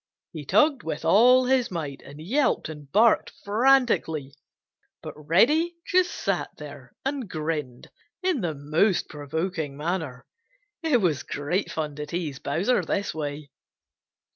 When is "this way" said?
12.83-13.51